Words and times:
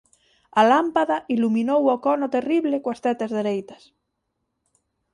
A 0.59 0.61
lámpada 0.71 1.17
iluminou 1.35 1.81
o 1.95 1.97
cono 2.05 2.27
terrible 2.35 2.75
coas 2.83 3.01
tetas 3.05 3.31
dereitas. 3.39 3.83